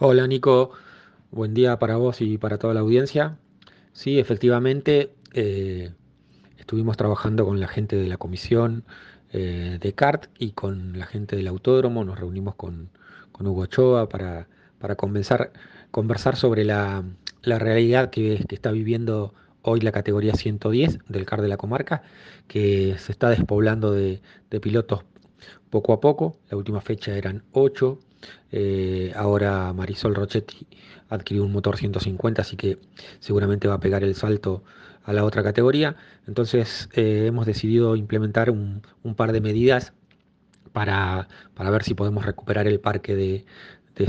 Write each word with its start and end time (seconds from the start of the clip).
Hola 0.00 0.28
Nico, 0.28 0.70
buen 1.32 1.54
día 1.54 1.76
para 1.80 1.96
vos 1.96 2.20
y 2.20 2.38
para 2.38 2.56
toda 2.56 2.72
la 2.72 2.80
audiencia. 2.80 3.36
Sí, 3.92 4.20
efectivamente, 4.20 5.12
eh, 5.32 5.92
estuvimos 6.56 6.96
trabajando 6.96 7.44
con 7.44 7.58
la 7.58 7.66
gente 7.66 7.96
de 7.96 8.06
la 8.06 8.16
comisión 8.16 8.84
eh, 9.32 9.78
de 9.80 9.92
CART 9.94 10.26
y 10.38 10.52
con 10.52 10.96
la 10.96 11.06
gente 11.06 11.34
del 11.34 11.48
autódromo, 11.48 12.04
nos 12.04 12.16
reunimos 12.16 12.54
con, 12.54 12.90
Hugo 13.40 13.62
Ochoa 13.62 14.08
para, 14.08 14.46
para 14.78 14.94
conversar, 14.94 15.52
conversar 15.90 16.36
sobre 16.36 16.64
la, 16.64 17.02
la 17.42 17.58
realidad 17.58 18.10
que, 18.10 18.44
que 18.48 18.54
está 18.54 18.70
viviendo 18.70 19.34
hoy 19.62 19.80
la 19.80 19.90
categoría 19.90 20.34
110 20.34 21.00
del 21.08 21.26
CAR 21.26 21.42
de 21.42 21.48
la 21.48 21.56
comarca, 21.56 22.02
que 22.46 22.96
se 22.98 23.10
está 23.10 23.30
despoblando 23.30 23.90
de, 23.90 24.22
de 24.48 24.60
pilotos 24.60 25.04
poco 25.70 25.92
a 25.92 26.00
poco. 26.00 26.36
La 26.50 26.56
última 26.56 26.80
fecha 26.80 27.16
eran 27.16 27.42
8. 27.50 27.98
Eh, 28.50 29.12
ahora 29.16 29.72
Marisol 29.72 30.14
Rochetti 30.14 30.66
adquirió 31.08 31.44
un 31.44 31.52
motor 31.52 31.76
150, 31.76 32.42
así 32.42 32.56
que 32.56 32.78
seguramente 33.20 33.68
va 33.68 33.74
a 33.74 33.80
pegar 33.80 34.04
el 34.04 34.14
salto 34.14 34.62
a 35.04 35.12
la 35.12 35.24
otra 35.24 35.42
categoría. 35.42 35.96
Entonces 36.26 36.88
eh, 36.92 37.26
hemos 37.26 37.46
decidido 37.46 37.96
implementar 37.96 38.50
un, 38.50 38.82
par 39.16 39.32
de 39.32 39.40
medidas 39.40 39.92
para, 40.72 41.28
ver 41.58 41.82
si 41.82 41.94
podemos 41.94 42.24
recuperar 42.24 42.66
el 42.66 42.80
parque 42.80 43.16
de, 43.16 43.44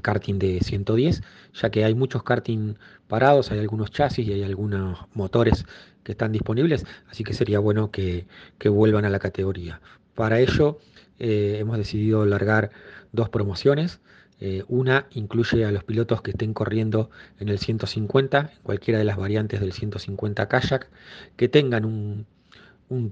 karting 0.00 0.38
de 0.38 0.60
110, 0.60 1.22
ya 1.54 1.70
que 1.70 1.84
hay 1.84 1.94
muchos 1.94 2.22
karting 2.22 2.76
parados, 3.08 3.50
hay 3.50 3.58
algunos 3.58 3.90
chasis 3.90 4.26
y 4.28 4.32
hay 4.32 4.42
algunos 4.44 5.06
motores 5.14 5.64
que 6.04 6.12
están 6.12 6.32
disponibles, 6.32 6.84
así 7.08 7.24
que 7.24 7.32
sería 7.32 7.58
bueno 7.58 7.90
que 7.90 8.26
vuelvan 8.64 9.04
a 9.04 9.10
la 9.10 9.18
categoría. 9.18 9.80
Para 10.14 10.40
ello 10.40 10.78
eh, 11.18 11.56
hemos 11.60 11.78
decidido 11.78 12.26
largar 12.26 12.70
dos 13.12 13.28
promociones. 13.28 14.00
Eh, 14.40 14.64
una 14.66 15.06
incluye 15.10 15.64
a 15.64 15.70
los 15.70 15.84
pilotos 15.84 16.20
que 16.20 16.32
estén 16.32 16.52
corriendo 16.52 17.10
en 17.38 17.48
el 17.48 17.58
150, 17.58 18.38
en 18.40 18.62
cualquiera 18.64 18.98
de 18.98 19.04
las 19.04 19.16
variantes 19.16 19.60
del 19.60 19.72
150 19.72 20.48
kayak, 20.48 20.90
que 21.36 21.48
tengan 21.48 21.84
un, 21.84 22.26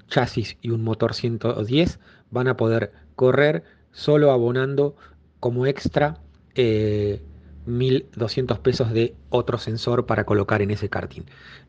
chasis 0.09 0.57
y 0.61 0.71
un 0.71 0.83
motor 0.83 1.15
110, 1.15 2.01
van 2.31 2.49
a 2.49 2.57
poder 2.57 2.93
correr 3.15 3.63
solo 3.93 4.33
abonando 4.33 4.97
como 5.39 5.67
extra 5.67 6.19
eh, 6.55 7.23
1.200 7.71 8.59
pesos 8.61 8.93
de 8.93 9.15
otro 9.31 9.59
sensor 9.59 10.07
para 10.07 10.25
colocar 10.25 10.63
en 10.63 10.71
ese 10.71 10.89
karting. 10.89 11.23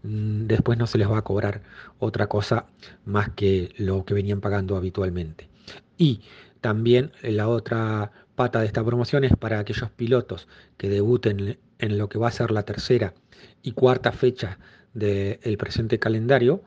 Mm, 0.03 0.47
Después 0.47 0.77
no 0.77 0.87
se 0.87 0.97
les 0.97 1.09
va 1.09 1.19
a 1.19 1.23
cobrar 1.23 1.61
otra 1.99 2.27
cosa 2.27 2.65
más 3.05 3.29
que 3.29 3.73
lo 3.77 4.05
que 4.05 4.13
venían 4.13 4.41
pagando 4.41 4.75
habitualmente. 4.75 5.49
Y 5.97 6.21
también 6.61 7.11
la 7.21 7.47
otra 7.47 8.11
pata 8.35 8.59
de 8.61 8.65
esta 8.67 8.83
promoción 8.83 9.23
es 9.23 9.35
para 9.37 9.59
aquellos 9.59 9.89
pilotos 9.91 10.47
que 10.77 10.89
debuten 10.89 11.59
en 11.79 11.97
lo 11.97 12.09
que 12.09 12.19
va 12.19 12.27
a 12.27 12.31
ser 12.31 12.51
la 12.51 12.63
tercera 12.63 13.13
y 13.61 13.71
cuarta 13.73 14.11
fecha 14.11 14.57
del 14.93 15.57
presente 15.57 15.99
calendario, 15.99 16.61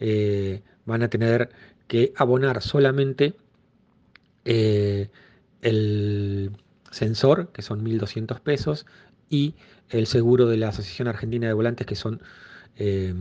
eh, 0.00 0.62
van 0.84 1.02
a 1.02 1.08
tener 1.08 1.50
que 1.86 2.12
abonar 2.16 2.62
solamente 2.62 3.34
eh, 4.44 5.08
el 5.62 6.50
sensor, 6.90 7.50
que 7.52 7.62
son 7.62 7.84
1.200 7.84 8.40
pesos, 8.40 8.86
y 9.30 9.54
el 9.90 10.06
seguro 10.06 10.46
de 10.46 10.56
la 10.56 10.68
Asociación 10.68 11.08
Argentina 11.08 11.46
de 11.46 11.52
Volantes, 11.52 11.86
que 11.86 11.94
son 11.94 12.22
eh, 12.76 13.14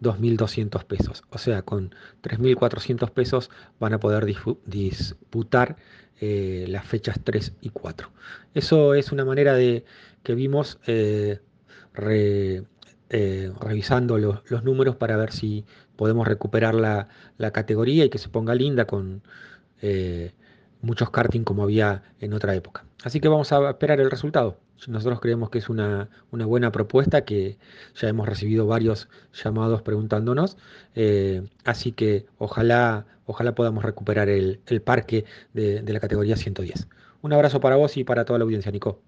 2.200 0.00 0.84
pesos. 0.84 1.24
O 1.30 1.38
sea, 1.38 1.62
con 1.62 1.94
3.400 2.22 3.10
pesos 3.10 3.50
van 3.80 3.94
a 3.94 4.00
poder 4.00 4.24
dispu- 4.24 4.58
disputar 4.66 5.76
eh, 6.20 6.66
las 6.68 6.86
fechas 6.86 7.18
3 7.22 7.54
y 7.60 7.70
4. 7.70 8.10
Eso 8.54 8.94
es 8.94 9.12
una 9.12 9.24
manera 9.24 9.54
de 9.54 9.84
que 10.22 10.34
vimos 10.34 10.78
eh, 10.86 11.40
eh, 11.98 13.52
revisando 13.60 14.18
los, 14.18 14.64
números 14.64 14.96
para 14.96 15.16
ver 15.16 15.32
si 15.32 15.64
podemos 15.96 16.26
recuperar 16.26 16.74
la, 16.74 17.08
categoría 17.52 18.04
y 18.04 18.10
que 18.10 18.18
se 18.18 18.28
ponga 18.28 18.54
linda 18.54 18.86
con 18.86 19.22
muchos 20.84 21.10
karting 21.10 21.42
como 21.44 21.62
había 21.62 22.02
en 22.20 22.32
otra 22.32 22.54
época. 22.54 22.84
Así 23.02 23.20
que 23.20 23.28
vamos 23.28 23.52
a 23.52 23.70
esperar 23.70 24.00
el 24.00 24.10
resultado. 24.10 24.58
Nosotros 24.86 25.20
creemos 25.20 25.50
que 25.50 25.58
es 25.58 25.68
una, 25.68 26.08
una 26.30 26.46
buena 26.46 26.70
propuesta, 26.72 27.24
que 27.24 27.58
ya 27.94 28.08
hemos 28.08 28.28
recibido 28.28 28.66
varios 28.66 29.08
llamados 29.32 29.82
preguntándonos, 29.82 30.56
eh, 30.94 31.42
así 31.64 31.92
que 31.92 32.26
ojalá, 32.38 33.06
ojalá 33.26 33.54
podamos 33.54 33.84
recuperar 33.84 34.28
el, 34.28 34.60
el 34.66 34.82
parque 34.82 35.24
de, 35.52 35.82
de 35.82 35.92
la 35.92 36.00
categoría 36.00 36.36
110. 36.36 36.88
Un 37.22 37.32
abrazo 37.32 37.60
para 37.60 37.76
vos 37.76 37.96
y 37.96 38.04
para 38.04 38.24
toda 38.24 38.38
la 38.38 38.44
audiencia, 38.44 38.70
Nico. 38.70 39.00